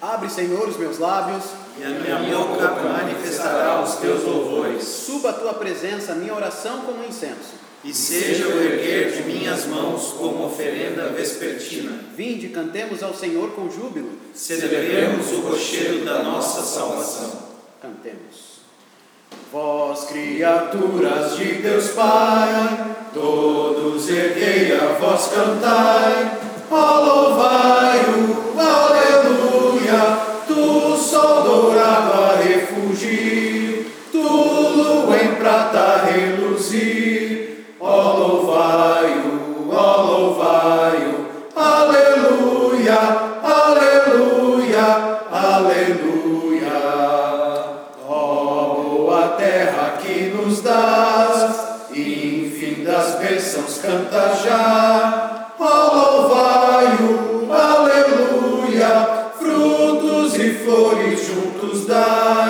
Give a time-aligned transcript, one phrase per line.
[0.00, 1.44] Abre, Senhor, os meus lábios.
[1.78, 4.82] E a minha boca manifestará os teus louvores.
[4.82, 7.58] Suba a tua presença, a minha oração como incenso.
[7.84, 12.00] E seja o erguer de minhas mãos como oferenda vespertina.
[12.16, 14.10] Vinde, cantemos ao Senhor com júbilo.
[14.34, 17.48] Celebremos o rochedo da nossa salvação.
[17.80, 18.58] Cantemos.
[19.52, 26.38] Vós, criaturas de Deus Pai, todos erguei a voz cantai,
[26.70, 28.47] ó louvai-o, aleluia,
[36.58, 42.98] reluzir, ó louvai-o, ó louvai-o, aleluia,
[43.42, 46.78] aleluia, aleluia.
[48.08, 55.52] Ó boa terra que nos dás, enfim das bênçãos canta já.
[55.60, 62.47] Ó louvai-o, aleluia, frutos e flores juntos dai.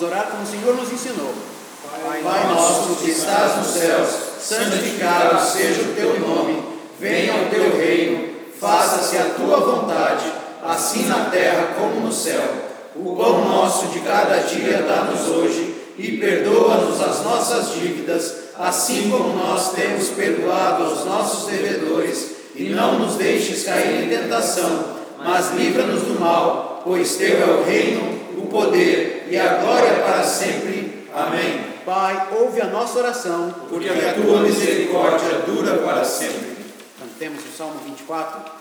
[0.00, 1.34] Vamos orar como o Senhor nos ensinou.
[2.22, 4.08] Pai nosso que estás nos céus,
[4.40, 6.62] santificado seja o teu nome,
[6.98, 10.24] venha o teu reino, faça-se a tua vontade,
[10.62, 12.40] assim na terra como no céu.
[12.96, 19.34] O pão nosso de cada dia dá-nos hoje e perdoa-nos as nossas dívidas, assim como
[19.34, 24.82] nós temos perdoado aos nossos devedores, e não nos deixes cair em tentação,
[25.18, 30.22] mas livra-nos do mal, pois teu é o reino, o poder e a glória para
[30.24, 31.06] sempre.
[31.14, 31.64] Amém.
[31.86, 33.54] Pai, ouve a nossa oração.
[33.68, 36.56] Porque a tua misericórdia dura para sempre.
[36.98, 38.52] Cantemos o Salmo 24.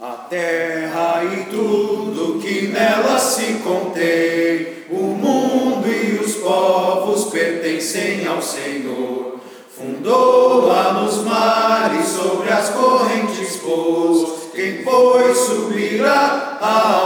[0.00, 8.42] A terra e tudo que nela se contém, o mundo e os povos pertencem ao
[8.42, 9.38] Senhor.
[9.76, 14.50] Fundou-a nos mares, sobre as correntes pôs.
[14.54, 17.01] Quem pois subirá ao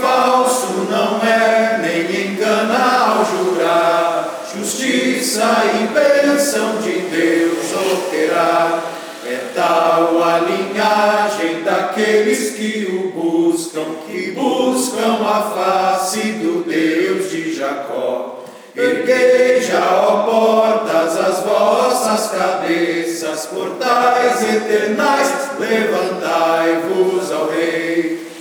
[0.00, 4.44] falso não é, nem engana ao jurar.
[4.54, 5.44] Justiça
[5.74, 8.82] e bênção de Deus operar.
[9.24, 17.54] É tal a linhagem daqueles que o buscam, que buscam a face do Deus de
[17.54, 18.40] Jacó.
[18.74, 28.31] Erguei já, ó portas, as vossas cabeças, portais eternais, levantai-vos ao Rei.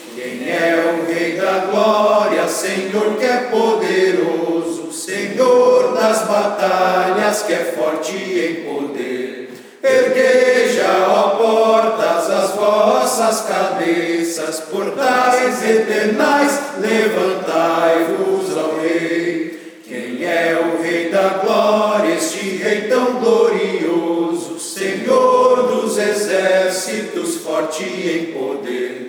[0.91, 8.55] O Rei da glória, Senhor que é poderoso, Senhor das batalhas, que é forte em
[8.65, 9.51] poder.
[9.81, 19.79] Erguei já, ó portas, as vossas cabeças, portais eternais, levantai-vos ao Rei.
[19.87, 28.33] Quem é o Rei da glória, este Rei tão glorioso, Senhor dos exércitos, forte em
[28.33, 29.00] poder.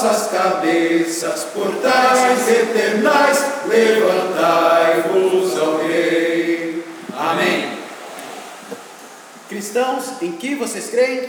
[0.00, 6.84] Vossas cabeças, portais eternais, levantai-vos ao Rei.
[7.16, 7.78] Amém.
[9.48, 11.22] Cristãos, em que vocês creem?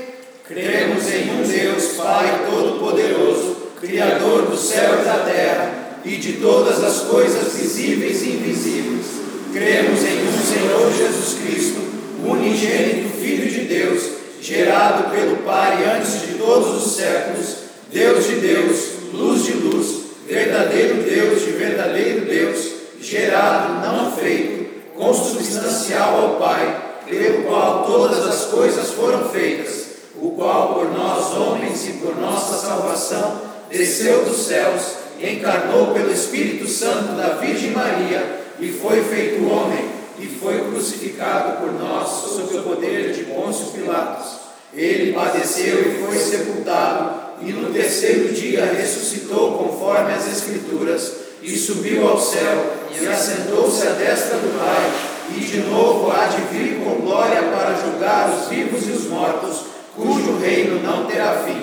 [0.47, 5.73] Cremos em um Deus, Pai Todo-Poderoso, Criador do céu e da terra
[6.05, 9.05] e de todas as coisas visíveis e invisíveis.
[9.52, 11.82] Cremos em um Senhor Jesus Cristo,
[12.23, 14.03] unigênito Filho de Deus,
[14.40, 21.02] gerado pelo Pai antes de todos os séculos, Deus de Deus, luz de luz, verdadeiro
[21.02, 22.72] Deus de verdadeiro Deus,
[23.02, 29.88] gerado, não feito, consubstancial ao Pai, pelo qual todas as coisas foram feitas,
[30.22, 33.41] o qual por nós homens e por nossa salvação
[33.72, 34.82] desceu dos céus,
[35.20, 39.90] encarnou pelo Espírito Santo da Virgem Maria e foi feito homem
[40.20, 44.38] e foi crucificado por nós sob o poder de Pôncio Pilatos.
[44.74, 52.08] Ele padeceu e foi sepultado e no terceiro dia ressuscitou conforme as Escrituras, e subiu
[52.08, 54.91] ao céu, e assentou-se à destra do Pai,
[55.38, 59.62] e de novo há de vir com glória para julgar os vivos e os mortos,
[59.96, 61.62] cujo reino não terá fim.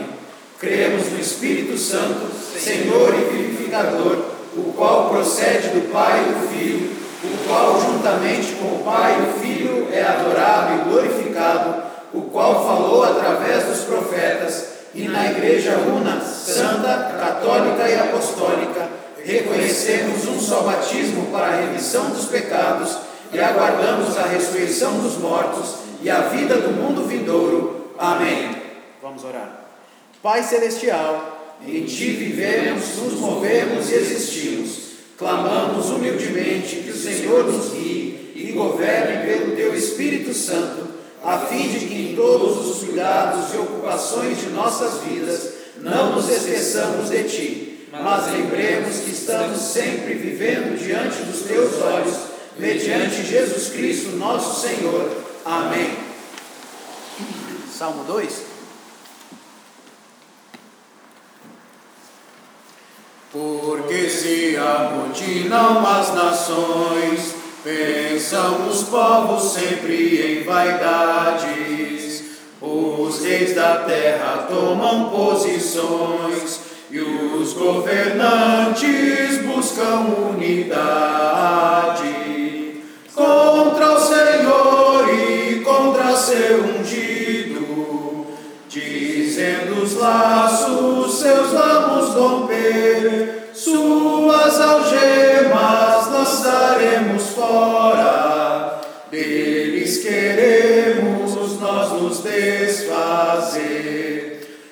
[0.58, 2.26] Cremos no Espírito Santo,
[2.58, 4.16] Senhor e vivificador,
[4.56, 6.90] o qual procede do Pai e do Filho,
[7.22, 11.82] o qual, juntamente com o Pai e o Filho, é adorado e glorificado,
[12.14, 18.88] o qual falou através dos profetas e na Igreja Una, Santa, Católica e Apostólica,
[19.22, 22.96] reconhecemos um só batismo para a remissão dos pecados
[23.30, 27.92] e aguardamos a ressurreição dos mortos e a vida do mundo vindouro.
[27.98, 28.56] Amém.
[29.02, 29.66] Vamos orar.
[30.22, 34.86] Pai Celestial, em Ti vivemos, nos movemos e existimos.
[35.18, 40.86] Clamamos humildemente que o Senhor nos guie e governe pelo Teu Espírito Santo
[41.26, 46.30] a fim de que em todos os cuidados e ocupações de nossas vidas não nos
[46.30, 52.16] esqueçamos de Ti, mas lembremos que estamos sempre vivendo diante dos Teus olhos,
[52.56, 55.10] mediante Jesus Cristo, nosso Senhor.
[55.44, 55.96] Amém.
[57.76, 58.42] Salmo 2.
[63.32, 67.35] Porque se amotinam as nações,
[67.66, 72.22] Pensam os povos sempre em vaidades,
[72.62, 82.04] os reis da terra tomam posições e os governantes buscam unidade.
[83.12, 88.28] Contra o Senhor e contra seu ungido,
[88.68, 95.15] dizendo os laços seus vamos romper, suas algemas
[97.36, 98.80] fora,
[99.10, 101.16] deles queremos
[101.60, 103.52] nós nos desfazer.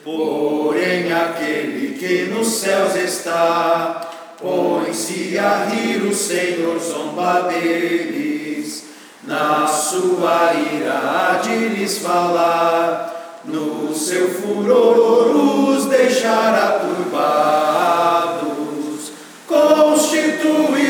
[0.03, 8.85] Porém, aquele que nos céus está, põe-se a rir, o Senhor zomba deles.
[9.25, 18.45] Na sua ira de lhes falar, no seu furor os deixará turbados.
[19.47, 20.84] Constitui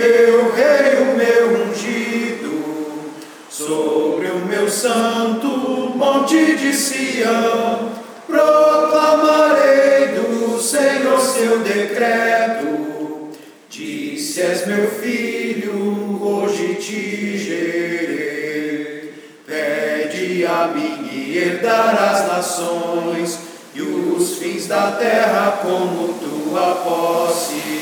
[0.00, 3.12] meu rei, o meu ungido,
[3.50, 5.46] sobre o meu santo
[5.94, 7.92] monte de Sião,
[8.26, 13.28] proclamarei do Senhor seu decreto.
[13.68, 19.12] Disse: És meu filho, hoje te gerei.
[19.46, 23.38] Pede a mim e herdarás nações,
[23.74, 27.79] e os fins da terra como tua posse.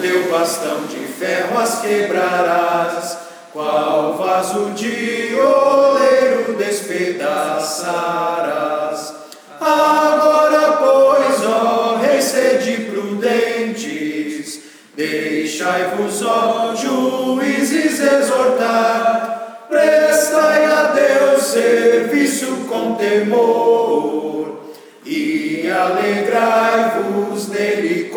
[0.00, 3.18] Teu bastão de ferro as quebrarás,
[3.52, 9.12] qual vaso de oleiro despedaçarás.
[9.60, 14.60] Agora, pois, ó reis, sede prudentes,
[14.94, 24.60] deixai-vos, ó juízes, exortar, prestai a Deus serviço com temor,
[25.04, 28.07] e alegrai-vos nele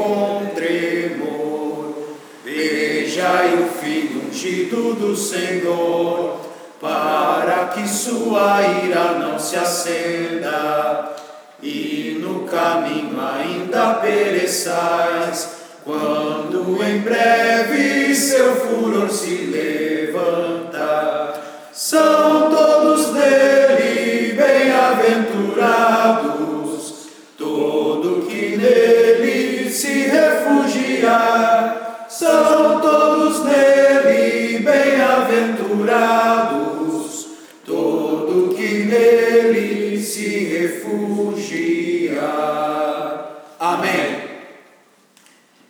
[4.42, 6.40] ungido do Senhor,
[6.80, 11.14] para que sua ira não se acenda,
[11.62, 21.36] e no caminho ainda pereçais, quando em breve seu furor se levanta.
[21.72, 22.41] São
[35.82, 37.28] bem-aventurados,
[37.66, 42.22] todo que nele se refugia.
[43.60, 44.22] Amém.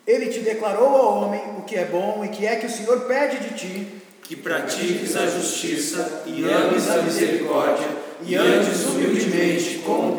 [0.05, 3.01] Ele te declarou ao homem o que é bom e que é que o Senhor
[3.01, 3.87] pede de ti,
[4.23, 7.87] que pratiques a justiça e ames a misericórdia,
[8.23, 10.15] e andes humildemente com